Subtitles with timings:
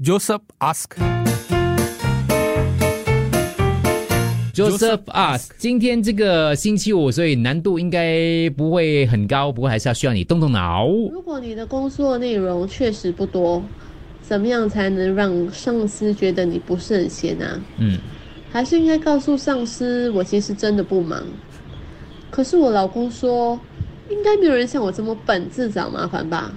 [0.00, 0.90] Joseph ask.
[4.54, 10.86] Joseph ask，今天这个星期五，所以难度应该不会很高，不过还是要需要你动动脑。
[11.12, 13.60] 如果你的工作内容确实不多，
[14.22, 17.60] 怎么样才能让上司觉得你不是很闲啊？
[17.78, 17.98] 嗯，
[18.52, 21.20] 还是应该告诉上司，我其实真的不忙。
[22.30, 23.58] 可是我老公说，
[24.08, 26.52] 应该没有人像我这么笨，自找麻烦吧？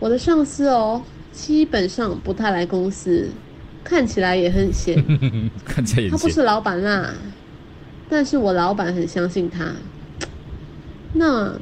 [0.00, 1.00] 我的上司哦，
[1.38, 3.30] 基本上不太来公司，
[3.84, 4.96] 看起来也很闲。
[5.64, 6.10] 看起来也。
[6.10, 7.14] 他不是老板啦，
[8.10, 9.72] 但是我老板很相信他。
[11.12, 11.54] 那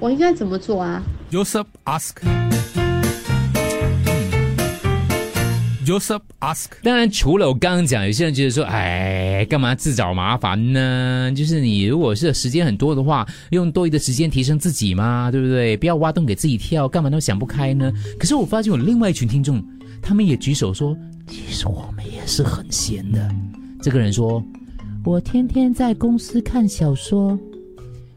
[0.00, 2.16] 我应该怎么做啊？Joseph ask.
[5.84, 6.66] Joseph ask.
[6.82, 11.32] 当然，除了我刚刚讲，有些人觉得说，哎，干嘛自找麻烦呢？
[11.34, 15.76] 就是你如果是时间很多的话，用多余的时间提升自己嘛，对不对？
[15.76, 17.92] 不要挖洞给自己跳，干嘛都想不开呢？
[18.18, 19.62] 可是我发现有另外一群听众，
[20.00, 20.96] 他们也举手说，
[21.26, 23.34] 其实我们也是很闲的。
[23.80, 24.42] 这个人说，
[25.04, 27.38] 我天天在公司看小说。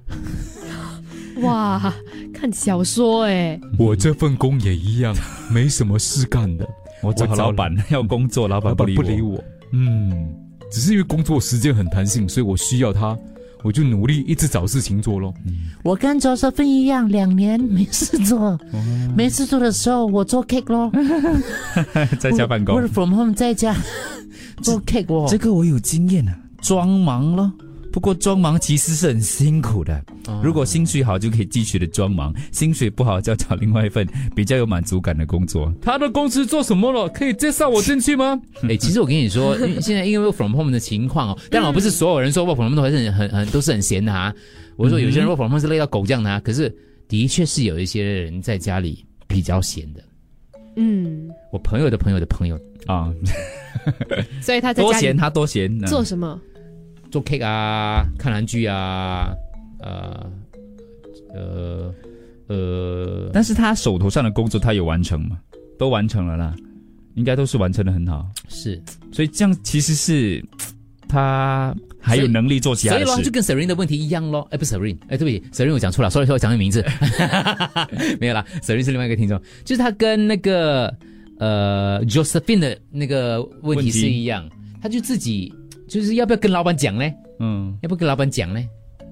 [1.42, 1.94] 哇，
[2.34, 5.14] 看小说哎，我这份工也一样，
[5.52, 6.66] 没什么事干的。
[7.06, 9.42] 我找老板 要工作，老板不理理我。
[9.72, 10.28] 嗯，
[10.72, 13.18] 只是因为工作时间很弹性，所以我需要他，
[13.64, 15.34] 我就努力一直找事情做咯。
[15.84, 18.58] 我跟 Josephine 一样，两年没事做，
[19.16, 20.92] 没事做的时候我做 cake 咯，
[22.20, 23.76] 在家办公 work，from home 在家
[24.62, 25.28] 做 cake 哦。
[25.30, 27.52] 这个我有经验啊，装忙咯。
[27.96, 30.04] 不过装忙其实是很辛苦的，
[30.44, 35.74] 如果薪水好就可以继续的装忙，薪水不好就要找另外一份比较有满足感的工作。
[35.82, 37.08] 他的公司做什么了？
[37.08, 38.38] 可以介绍我进去吗？
[38.68, 44.36] 哎、其实我跟你说， 现在因为 work from home 的情况哦，当然我不是所有人说 work from home 都是很很很都是很闲的哈。
[44.76, 46.70] 我说有些人 work from home 是累到狗这样的啊，可是
[47.08, 50.04] 的确是有一些人在家里比较闲的。
[50.76, 53.10] 嗯，我朋友的朋友的朋友啊，
[54.42, 56.38] 所以他在家里多闲他多闲，做什么？
[57.16, 59.34] 做 cake 啊，看韩剧啊，
[59.80, 60.30] 呃
[61.34, 61.94] 呃
[62.48, 65.40] 呃，但是他手头上的工作他有完成吗？
[65.80, 66.54] 都完成了啦，
[67.14, 68.82] 应该都是完成的很好，是，
[69.14, 70.44] 所以这样其实是
[71.08, 73.32] 他还有能力做其他的所以咯，就。
[73.32, 74.46] 跟 Serene 的问题一样咯。
[74.52, 76.84] 哎，不是 Serene，哎，对不起，Serene 我讲错了，sorry，sorry，我讲你名字，
[78.20, 80.94] 没有啦， Serene 是另外一个听众，就是他跟那个
[81.40, 84.50] 呃 Josephine 的那个问题是一样，
[84.82, 85.54] 他就自己
[85.88, 87.12] 就是要不要跟老板讲呢？
[87.40, 88.64] 嗯，要不要跟老板讲呢？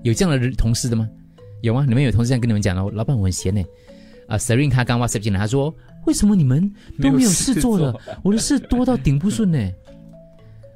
[0.04, 1.08] 有这样的人同事的吗？
[1.62, 1.86] 有吗？
[1.88, 2.90] 你们有同事这样跟你们讲了？
[2.92, 3.64] 老板我很闲呢。
[4.28, 5.74] 啊、s e r e n e 他刚 WhatsApp 进来，他说
[6.06, 7.94] 为什么你们都没有事做了？
[8.24, 9.58] 我的事多到顶不顺呢。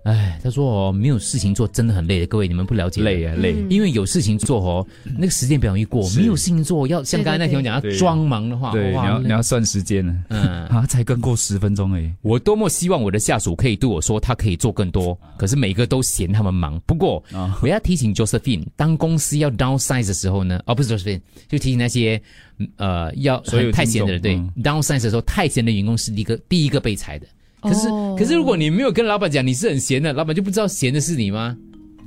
[0.07, 10.23] 哎，他说哦，没有事情做真的很累的，各位你们不了解，累啊累，嗯因为有事情做哦，那个时间表容易过，没有事情做，要像刚才那听我讲，要装忙的话，对，你要你要算时间呢。
[10.29, 12.09] 嗯，啊，才刚过十分钟而已。
[12.22, 16.79] 我多么希望我的下属可以对我说，他可以做更多，可是每个都嫌他们忙。
[16.85, 21.19] 不过，啊我要提醒 Josephine，当公司要 downsize 的时候呢，哦，不是 Josephine，
[21.50, 22.22] 就提醒那些
[22.59, 27.28] 嗯呃要所有太闲的人，对、downsize 的时候，太闲的员工是第一个第一个被裁的。
[27.62, 31.56] 可是、哦可是如果你没有跟老板讲你是很闲的，老板就不知道闲的是你吗？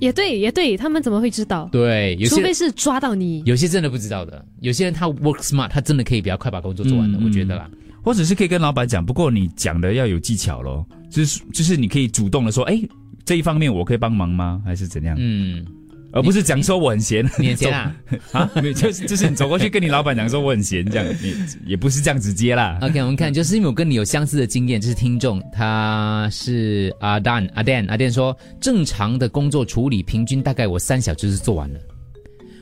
[0.00, 1.68] 也对，也对，他们怎么会知道？
[1.70, 3.42] 对，有些除非是抓到你。
[3.44, 7.68] 有些真的不知道的，有些人他 work smart，他真的可以比较快把工作做完的，嗯我觉得啦。
[8.02, 12.80] 或者是可以跟老板讲，不过你讲的要有技巧咯，就是就是你可以主动的说，哎，
[13.26, 14.62] 这一方面我可以帮忙吗？
[14.64, 15.14] 还是怎样？
[15.20, 15.64] 嗯，
[16.12, 17.96] 而不是讲说我很闲，你很闲啊？
[18.32, 21.34] 啊，没有，就是就是你走过去跟你老板讲说我很闲，这样你
[21.66, 22.78] 也不是这样直接啦。
[22.82, 31.78] OK，我们看，就是因为我跟你有相似的经验，就是听众，他是阿丹阿 Dan 阿 Dan 说，正常的工作处理平均大概我三小时就做完了。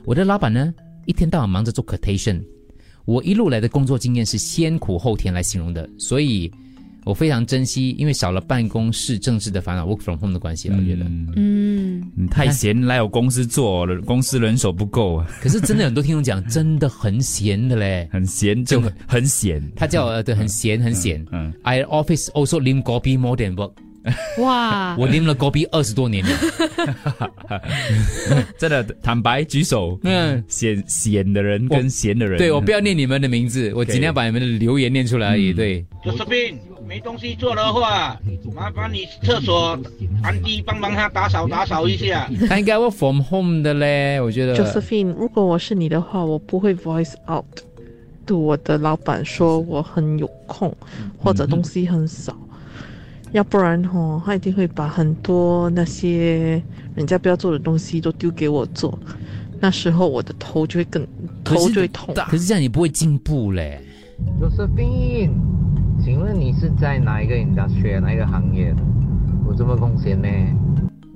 [0.04, 0.72] 我的老板呢，
[1.06, 2.42] 一天到晚忙着做 quotation，
[3.04, 6.52] 我一路来的工作经验是先苦后甜来形容的，所以
[7.08, 11.06] 我非常珍惜，因为少了办公室政治的烦恼，work from home 的关系了，我觉得。
[11.06, 18.06] 嗯，嗯，你太闲来我公司做，公司人手不够，啊可是真的有很多听众讲，真的很闲的嘞。
[18.12, 19.62] 很闲就很很闲。
[19.74, 21.24] 他叫我呃对，很闲很闲。
[21.32, 23.72] 嗯，I office also lim copy more than work。
[24.38, 26.30] 哇， 我拎了 kopi 二十多年了。
[28.58, 35.54] 真的坦白举手，嗯，闲闲的人跟闲的人，对我不要念你们的名字，我尽量把你们的留言念出来而已。
[35.54, 35.84] 对
[36.88, 38.18] 没东西做的话，
[38.56, 39.78] 麻烦你厕所
[40.22, 42.26] 安迪帮忙他打扫打扫一下。
[42.48, 44.56] 他应该 work from home 的嘞，我觉得。
[44.56, 47.44] Josephine，如果我是你的话，我不会 voice out，
[48.24, 50.74] 对我的老板说我很有空，
[51.18, 52.34] 或者东西很少，
[53.32, 56.62] 要不然哦，他一定会把很多那些
[56.94, 58.98] 人家不要做的东西都丢给我做，
[59.60, 61.06] 那时候我的头就会更
[61.44, 62.14] 可是头就会痛。
[62.14, 63.78] 可是这样你不会进步嘞。
[64.40, 65.30] Josephine，
[66.08, 68.82] 请问你是在哪一个 industry 哪一个行业的？
[69.44, 70.26] 有这么贡献呢？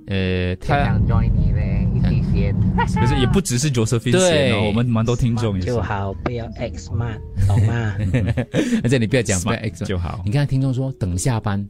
[0.08, 5.80] 呃，他想 join 你嘞，可是也不只是 Josephine 我们蛮多听众也是就。
[5.80, 7.12] 好，不要 X 嘛，
[7.46, 7.94] 懂吗？
[8.82, 11.64] 而且你不要讲不要 X 就好你看听众说等下班，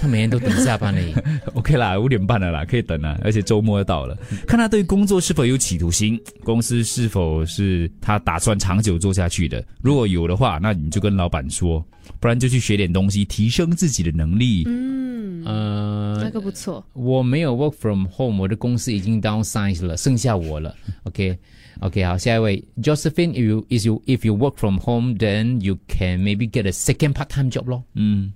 [0.00, 1.14] 他每天都等下班而已。
[1.54, 9.64] OK 啦，五点半了啦，可以等啦，而且周末要到了， 看他对工作是否有企图心，公司是否是他打算长久做下去的。
[9.82, 11.84] 如果有的话，那你就跟老板说，
[12.20, 14.64] 不然就去学点东西，提升自己的能力。
[14.66, 15.11] 嗯，
[15.44, 16.84] 呃那，个不错。
[16.92, 20.74] 我没有 work from home，我的公司已经 downsize 了，剩下我了。
[21.04, 21.38] OK。
[21.80, 27.14] OK，好，下一位，Josephine，if you is you if you work from home, then you can maybe get a second
[27.14, 27.82] part-time job 咯。
[27.94, 28.32] 嗯，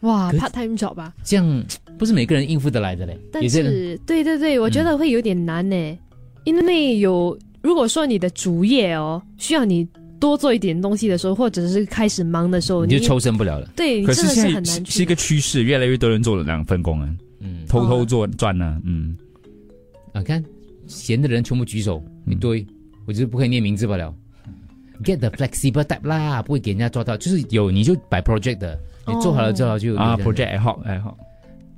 [0.00, 1.14] 哇，part time job 吧。
[1.22, 1.64] 这样
[1.96, 3.16] 不是每个人应付得来的嘞。
[3.30, 5.98] 但是，对对对，我觉得会有点难呢，
[6.42, 9.86] 因为有如果说你的主业哦需要你
[10.22, 13.68] 多做一点东西的时候，或者是开始忙的时候，你就抽身不了了。
[13.74, 15.16] 对你可真的是现在难去是一个。
[15.16, 17.08] 趋势，越来越多人做了两份工啊，
[17.40, 18.80] 嗯，偷偷做赚呢。
[18.84, 19.16] 嗯，
[20.12, 20.42] 啊，看
[20.86, 22.64] 闲的人全部举手一堆，
[23.04, 24.14] 我就是不可以念名字罢了。
[25.02, 31.14] Get the flexible type 啦，不会给人家抓到，就是有你就摆 project 的，你做好了之后就啊有，project ad hoc ad hoc。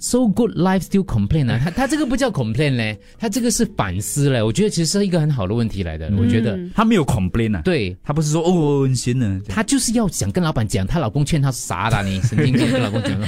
[0.04, 7.96] So good life still complain 啊，他 他这个不叫 complain 嘞，他这个是反思嘞，我觉得其实是一个很好的问题来的，我觉得嗯他没有 complain 啊，对。
[8.04, 13.18] 他不是说哦我很闲呢，他就是要想跟老板讲，她老公劝他傻的，你 神经病，跟老公讲，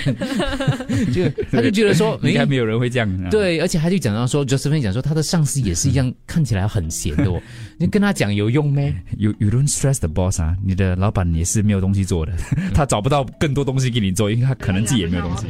[1.14, 3.08] 就他就觉得说，应该没有人会这样。
[3.24, 7.40] 啊，对，而且他就讲到说，Josephine 讲说，他的上司也是一样，看起来很闲的哦。
[7.78, 12.34] 你跟他讲有用咩？You you don't stress the boss 啊，你的老板也是没有东西做的，
[12.74, 15.46] 他找不到更多东西给你做，因为他可能自己也没有东西。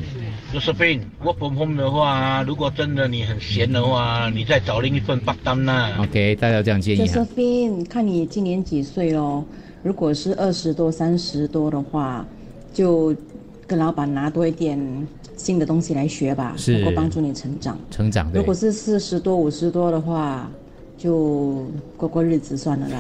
[0.52, 5.96] Josephine work from home 的话，如果真的你很闲的话，你再找另一份 part time 啦。
[6.00, 7.04] OK，大家这样建议啊。
[7.04, 9.44] Josephine，看你今年几岁咯？
[9.82, 12.25] 如果是二十多、三十多的话，
[12.72, 13.14] 就
[13.66, 14.78] 跟老板拿多一点
[15.37, 17.78] 新的东西来学吧，能够帮助你成长。
[17.90, 20.50] 成长对如果是四十多、五十多的话，
[21.06, 21.64] 就
[21.96, 22.98] 过过日子算了啦。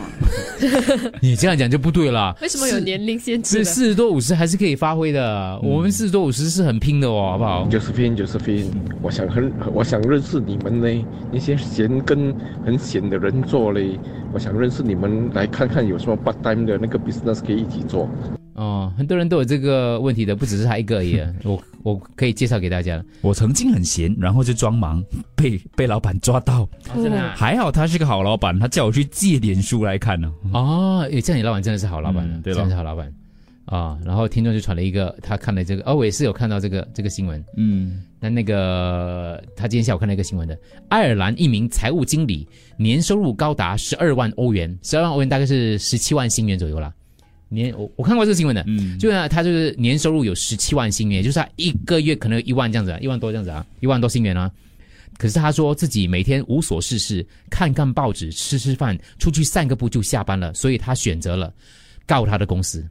[1.20, 2.36] 你这样讲就不对了。
[2.40, 3.64] 为什么有年龄限制是？
[3.64, 8.66] 四十多五十还是可以发挥的，我们四十多五十是很拼的哦，好不好？Josephine Josephine，
[9.02, 12.32] 我想很我想认识你们呢，那些闲跟
[12.64, 13.98] 很闲的人做嘞，
[14.32, 18.08] 我想认识你们，来看看有什么 part time 的那个 business 可以一起做。
[18.56, 21.20] 哦，很多人都有这个问题的，不只是他一个而已。
[21.44, 23.04] 我我可以介绍给大家了。
[23.20, 25.04] 我曾经很闲，然后就装忙，
[25.34, 26.62] 被被老板抓到。
[26.62, 30.32] 哦真的啊还好他是个好老板，他叫我去借点书来看呢。
[30.54, 33.12] 哦，诶，这样你老板真的是好老板对咯真的是好老板
[33.66, 33.98] 啊。
[34.06, 37.44] 然后听众就传了一个，他看了这个，哦，我也是有看到这个这个新闻。
[37.58, 40.58] 嗯，那那个他今天下午看到一个新闻的，
[40.88, 42.48] 爱尔兰一名财务经理
[42.78, 46.90] 年收入高达十二万欧元，十二万欧元大概是十七万新元左右啦。
[47.48, 54.50] 年我我看过这个新闻的，嗯就是他就是年收入有十七万新元，也就是他一个月可能有一万这样子啊，一万多这样子啊，一万多新元啊。
[55.18, 61.52] 可是他说自己每天无所事事，看看报纸，吃吃饭，出去散个步就下班了，所以他选择了
[62.04, 62.86] 告他的公司。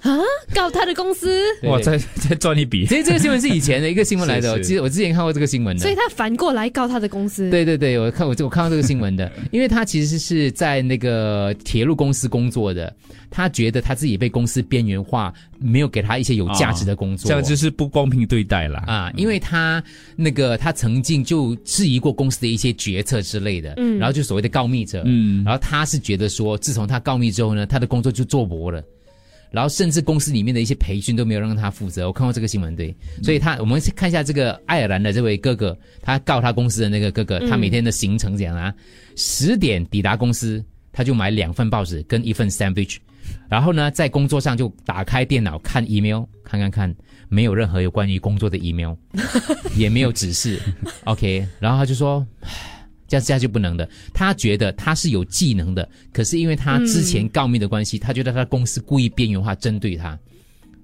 [0.00, 0.18] 啊，
[0.54, 2.86] 告他的公司，哇，再再赚一笔。
[2.86, 5.82] 其实这个新闻是以前的一个新闻来的， 其实我记得我之前看过这个新闻的。
[5.82, 7.50] 所以他反过来告他的公司。
[7.50, 12.94] 对对对，我看我我看到这个新闻的， 因为他其实是在那个铁路公司工作的，
[13.30, 18.82] 他觉得他自己被公司边缘化，没有给他一些有价值的工作，这样就是不公平对待啦。
[18.86, 19.82] 啊，因为他
[20.16, 28.82] 那个他曾经就质疑过公司的一些决策之类的，嗯然后就所谓的告密者，嗯然后他是觉得说，自从他告密之后呢，他的工作就做薄了。
[29.50, 38.72] 然后甚至公司里面的一些培训都没有让他负责，我看过这个新闻，对，所以他我们看一下这个爱尔兰的这位哥哥，他告他公司的那个哥哥，他每天的行程怎样啊？
[39.16, 42.96] 十点抵达公司，他就买两份报纸跟一份 sandwich，
[43.48, 46.94] 然后呢，在工作上就打开电脑看 email，看看看，
[47.28, 48.94] 没有任何有关于工作的 email，
[49.76, 50.60] 也没有指示，
[51.04, 52.26] OK，然后他就说。
[52.40, 52.50] 唉
[53.10, 53.86] 这样这样就不能的。
[54.14, 60.18] 他觉得他是有技能的，可是因为他之前告密的关系，他觉得他的公司故意边缘化针对他。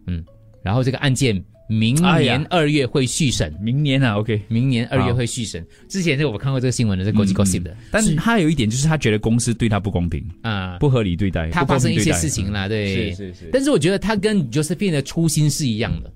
[0.09, 0.25] 嗯，
[0.63, 4.41] 然后这个案件明年二月会续审，明年啊，OK。
[4.49, 5.65] 明年二月会续审。
[5.89, 16.13] 之前这个我看过这个新闻的，这个国际 gossip 的，但是他有一点就是他觉得公司对他不公平，啊，不合理对待，他发生一些事情啦，对，是是是但是我觉得他跟 Josephine 的初心是一样的。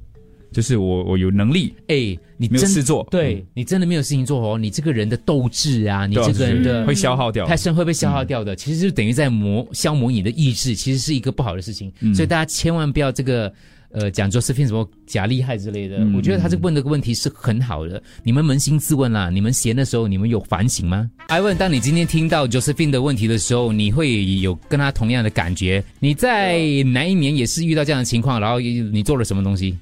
[0.53, 11.93] 就是我我有能力，哎，你没有真事做，对你真的没有事情做哦，你这个人的斗志啊，你这个人的会消耗掉太深会被消耗掉的，其实就等于在磨消磨你的意志，其实是一个不好的事情。
[12.01, 13.53] 嗯所以大家千万不要这个
[13.93, 15.99] 呃讲 Josephine 什么假厉害之类的。
[15.99, 18.03] 嗯我觉得他这个问的问题是很好的。
[18.25, 21.09] 你们扪心自问啦，你们闲的时候，你们有反省吗？
[21.29, 25.83] 艾问，当你今天听到 Josephine 的问题的时候，你会有跟他同样的感觉？
[26.01, 26.59] 你在
[26.93, 29.79] 哪一年也是遇到这样的情况，然后你做了什么东西？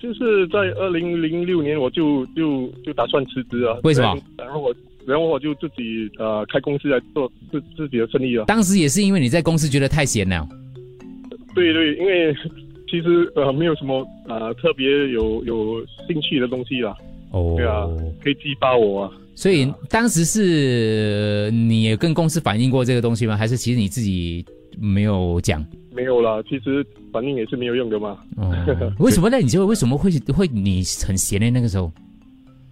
[0.00, 3.76] 就是在二零零六年，我就就就打算辞职啊。
[3.84, 4.18] 为什么？
[4.38, 4.74] 然后我
[5.06, 8.44] 然后我就自己呃开公司来做自自己的生意啊。
[8.46, 10.48] 当时也是因为你在公司觉得太闲了。
[11.54, 12.34] 对对，因为
[12.90, 16.96] 其实呃没有什么呃特别有有兴趣的东西啦。
[17.32, 17.54] 哦。
[17.56, 17.86] 对啊，
[18.22, 19.12] 可以激发我啊。
[19.34, 23.36] 所以当时是你也跟公司反映过这个东西吗？
[23.36, 24.44] 还是其实你自己
[24.78, 25.64] 没有讲？
[25.92, 28.16] 没有啦，其实反应也是没有用的嘛。
[28.36, 28.54] 哦，
[28.98, 29.38] 为什么呢？
[29.38, 31.50] 你就为什么会会你很闲呢？
[31.50, 31.92] 那个时候？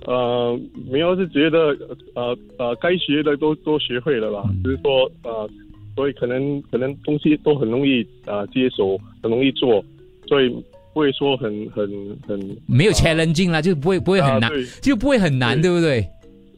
[0.07, 0.59] 呃，
[0.89, 1.77] 没有，是觉得
[2.15, 5.51] 呃呃该学的都都学会了啦，嗯只是说呃，
[5.97, 9.85] 所以可能可能东西都很容易啊、呃、接手，很容易做，
[10.29, 10.49] 所以
[10.95, 11.91] 不会说很很
[12.27, 16.09] 很没有 challenging 啦，就不会不会很难，啊就不会很难，对不对？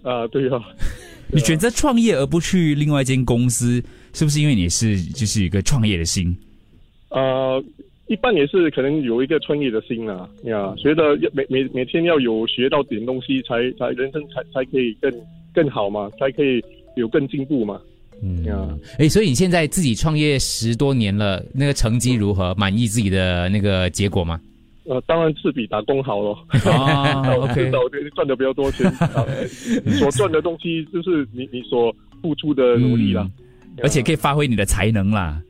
[0.02, 0.62] 啊，对啊。
[1.33, 6.37] 你选择创业而不去另外一间公司，是不是因为你是就是一个创业的心？
[7.11, 7.62] 呃，
[8.09, 15.12] 一般也是可能有一个创业的心啦，呀，觉得每每每天要有学到点东西才，才人生才才可以更
[15.52, 16.62] 更好嘛，才可以
[16.97, 17.81] 有更进步嘛。
[18.23, 22.55] 嗯呀，哎，所以你现在自己创业十多年了，那个成绩如何？
[22.55, 24.40] 满意自己的那个结果吗？
[24.85, 26.38] 呃，当然是比打工好咯。
[26.64, 27.71] 啊， OK
[28.14, 28.90] 赚的比较多钱，
[29.99, 33.29] 所赚的东西就是你你所付出的努力啦。
[33.83, 35.40] 而且可以发挥你的才能啦。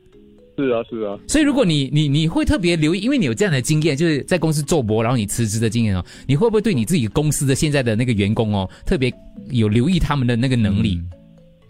[0.57, 1.17] 是啊，是啊。
[1.27, 9.11] 所以如果你你你会特别留意，因为你有这样的经验，就是在公司做博，然后你辞职的经验哦，你会不会对你自己公司的现在的那个员工哦，特别
[9.51, 10.99] 有留意他们的那个能力？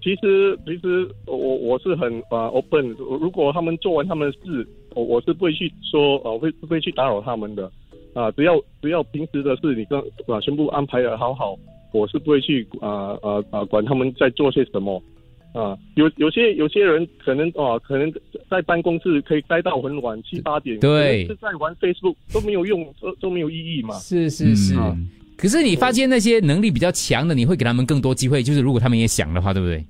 [0.04, 7.72] 其实其实我我是很啊、open，如果他们做完他们的事，我我是不会去说呃会不会去打扰他们的
[8.14, 11.56] 啊、只要只要平时的事你跟啊全部安排的好好，
[11.94, 15.02] 我是不会去啊啊啊管他们在做些什么
[15.54, 15.78] 啊。
[15.96, 18.12] 有有些有些人可能啊可能
[18.50, 23.96] 在办公室可以待到很晚七八点，对是在玩 Facebook 都没有用，都都没有意义嘛。
[23.96, 24.76] 是是是。
[24.76, 29.84] 嗯可是你发现那些能力比较强的，你会给他们更多机会，就是如果他们也想的话，对不对？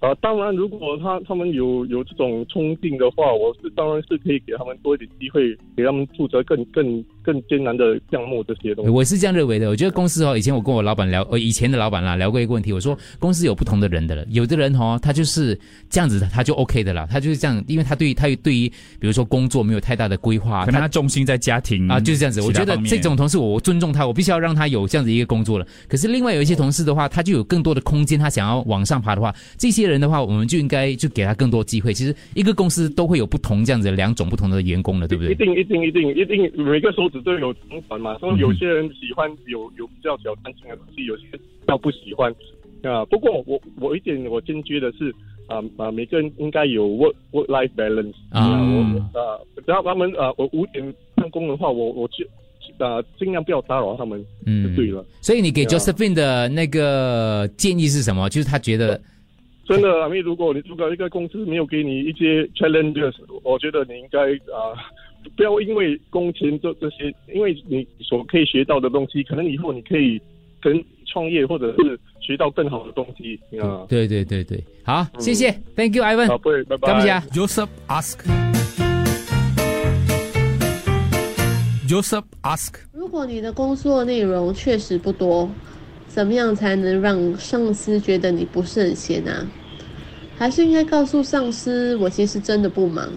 [0.00, 8.90] 啊，当然，如果他他们有有这种冲劲的话，我是当然是可以给他们多一点机会，给他们负责更更更艰难的项目这些东西。
[8.90, 9.68] 我是这样认为的。
[9.68, 18.68] 我觉得公司哦，以前我跟我老板聊，呃，以前的老板啦聊过一个问题，我说公司有不同的人的了，有的人哦，他就是这样子的，他就 OK 的了，他就是这样，因为他对于他对于
[19.00, 22.40] 比如说工作没有太大的规划，可能他重心在家庭啊，就是这样子。
[22.42, 25.66] 我觉得这种同事，我我尊重他，我必须要让他有这样子一个工作了。
[25.88, 31.94] 可是另外有一些同事的话，他就有更多的空间，他想要往上爬的话，这些人的话，我们就应该就给他更多机会。
[31.94, 35.32] 其实一个公司都会有不同这样子两种不同的员工的，对不对？
[35.32, 38.18] 一定一定一定一定，每个手指都有同款嘛。
[38.18, 42.34] 所以有些人喜欢有有比较小弹性的东西，有些人比较不喜欢
[42.82, 43.04] 啊。
[43.06, 45.14] 不过我我一点我坚决的是
[45.46, 50.82] 啊啊，每个人应该有 work work life balance 啊我啊，只要他们啊，我五点
[51.16, 52.24] 上工的话，我我就
[52.84, 55.04] 啊尽量不要打扰他们，嗯就对了。
[55.20, 58.28] 所以你给 Josephine 的那个建议是什么？
[58.28, 59.00] 就是他觉得
[59.66, 64.18] 真的，因为如果你如果一个公司没有给你一些 challenges，我觉得你应该
[64.52, 64.76] 啊、
[65.36, 70.20] 不要因为工钱这这些，因为你所可以学到的东西，可能以后你可以
[70.62, 73.86] 可能创业或者是学到更好的东西啊。
[73.88, 76.88] 对对对对，好，谢谢，Thank you Ivan，好，不会，拜拜。
[76.92, 77.24] 感谢啊。
[77.32, 78.18] Joseph ask.
[81.88, 82.74] Joseph ask.
[82.92, 85.50] 如果你的工作内容确实不多，
[86.08, 89.46] 怎么样才能让上司觉得你不是很闲啊？
[90.36, 93.08] 还是应该告诉上司，我其实真的不忙。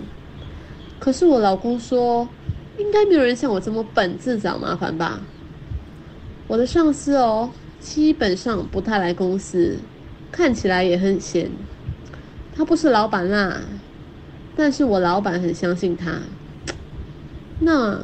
[0.99, 2.27] 可是我老公说，
[2.77, 5.21] 应该没有人像我这么本自找麻烦吧？
[6.47, 9.77] 我的上司哦，基本上不太来公司，
[10.31, 11.51] 看起来也很闲。
[12.55, 13.61] 他不是老板啦，
[14.55, 16.19] 但是我老板很相信他。
[17.59, 17.99] 那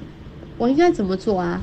[0.58, 1.62] 我应该怎么做啊？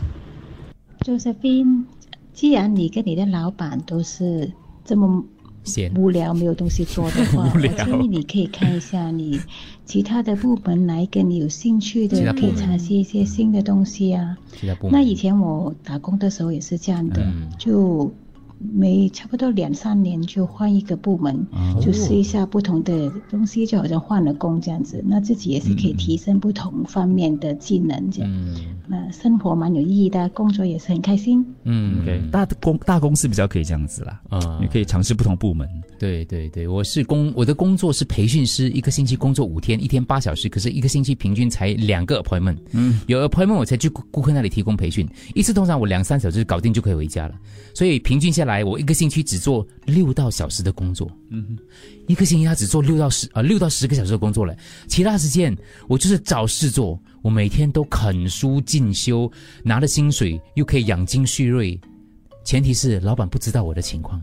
[1.03, 1.87] 周士兵
[2.33, 4.51] 既然你跟你的老板都是
[4.85, 5.25] 这么
[5.64, 9.38] 闲无聊，没有东西做的话， 我建议你可以看一下你
[9.85, 14.37] 其他的部门哪一个你有兴趣的，可以尝试一些新的东西啊。
[14.59, 17.23] 其他部门那以前我打工的时候也是这样的，
[17.59, 18.12] 就
[18.73, 25.02] 每差不多两三年就换一个部门，哦就试一下不同的东西，就好像换了工这样子。
[25.07, 28.31] 那自己也是可以提升不同方面的技能这样。
[28.91, 31.45] 呃，生活蛮有意义的，工作也是很开心。
[31.63, 34.59] 嗯，OK，大公大公司比较可以这样子啦，啊。
[34.61, 35.69] 你可以尝试不同部门。
[35.99, 42.57] 对对对，我是工我的工作是培训师，一个星期工作五天，一天八小时，可是一个星期平均才两个 appointment。
[42.73, 47.35] 嗯，有 appointment 我才去顾顾客那里提供培训，一次通常我两三小时搞定就可以回家了，
[47.75, 51.09] 所以平均下来我一个星期只做六到小时的工作。
[51.29, 51.57] 嗯，
[52.09, 54.57] 一个星期他只做六到十啊六到十个小时的工作了，
[54.89, 55.57] 其他时间
[55.87, 59.31] 我就是找事做，我每天都啃书进修，
[59.62, 61.79] 拿了薪水又可以养精蓄锐，
[62.45, 64.23] 前提是老板不知道我的情况。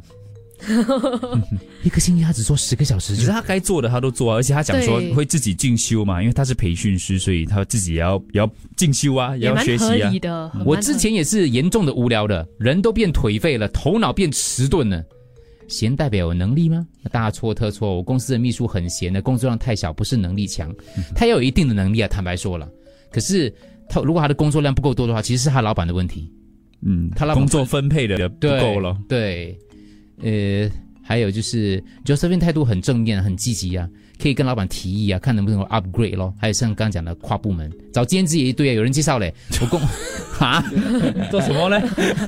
[1.83, 15.03] 一个星期他只做十个小时就，只是他该做的他都做啊，而且他讲说会自己进修嘛，因为他是培训师，所以他自己也要也要进修啊，也要学习啊我之前也是严重的无聊的，人都变颓废了，头脑变迟钝了。
[15.67, 16.87] 闲代表有能力吗？
[17.11, 17.93] 大错特错！
[17.93, 20.73] 我公司的秘书很闲的，工作量太小，不是能力强，
[21.13, 22.07] 他要有一定的能力啊。
[22.07, 22.67] 坦白说了，
[23.11, 23.53] 可是
[23.89, 26.31] 他如果他的工作量不够多的话，其实是他老板的问题。
[26.81, 28.97] 嗯，他老板工作分配的不够了。
[29.09, 29.57] 对，
[30.21, 30.69] 呃，
[31.01, 33.89] 还有就是 Josephine 态度很正面、很积极啊，
[34.21, 36.33] 可以跟老板提议啊，看能不能够 upgrade 咯。
[36.39, 39.33] 还有像刚刚讲的跨部门找兼职也一堆啊，有人介绍嘞。
[39.61, 39.79] 我工
[40.39, 40.63] 啊，
[41.31, 41.81] 做什么呢？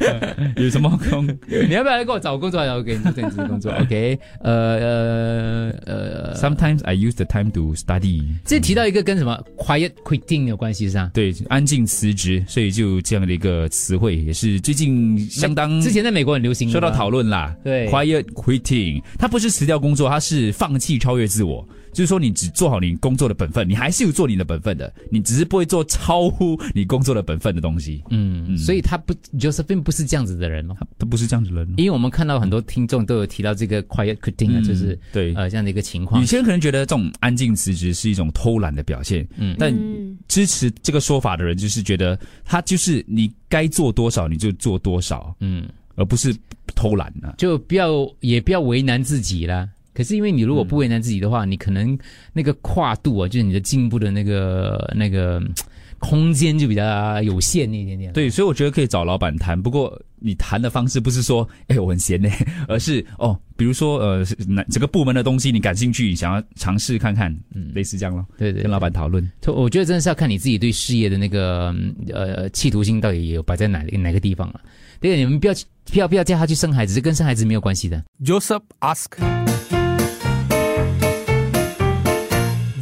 [0.58, 1.28] 有什么工？
[1.48, 2.60] 你要不要来给我找工作？
[2.60, 4.18] 我给你做兼职工作，OK？
[4.42, 8.24] 呃呃呃 Sometimes I use the time to study。
[8.46, 11.12] 这提到一个跟什么 quiet quitting 有关系是吧？
[11.14, 17.56] 对，安静辞职，所以就这样的一个词汇，也是最近相当之前在美国很流行的嘛受到讨论啦。
[17.64, 21.64] 对，quiet quitting，它不是辞掉工作，它是放弃超越自我。
[21.92, 28.04] 就是说，你只做好你工作的本分，你还是有做你的本分的，你只是不会做超乎你工作的本分的东西。
[28.10, 31.74] 嗯，所以他不 Josephine 不是这样子的人哦，他不是这样子的人哦。
[31.78, 36.28] 因为我们看到很多听众都有提到这个 quiet quitting 啊，嗯就是对呃这样的一个情况有。
[36.28, 46.36] 些人可能觉得这种安静辞职是一种偷懒的表现，嗯但嗯支持这个说法的人就是觉得他就是你该做多少你就做多少，嗯，而不是
[46.76, 47.34] 偷懒啊。
[47.38, 49.68] 就不要也不要为难自己啦。
[50.00, 52.00] 可是因为你如果不为难自己的话，你可能
[52.32, 55.54] 那个跨度啊，就是你的进步的那个那个嗯
[56.00, 58.14] 空间就比较有限一点点。
[58.14, 62.30] 对，所以我觉得可以找老板谈，不过你谈的方式不是说，哎，我很闲呢，
[62.70, 68.26] 而是哦，比如说呃，是哪这个部门的东西你感兴趣，想要尝试看看，嗯，类似这样咯。
[68.38, 69.30] 对对，跟老板讨论。
[69.48, 74.62] 我觉得真的是要看你自己对事业的那个嗯呃企图心到底有摆在哪哪个地方了。
[75.02, 75.54] 对，你们不要
[75.92, 78.02] 不要不要叫他去生孩子，这跟生孩子没有关系的。
[78.24, 79.49] Joseph ask.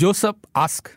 [0.01, 0.89] Joseph ask